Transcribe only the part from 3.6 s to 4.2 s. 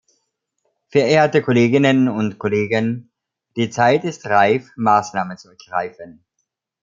Zeit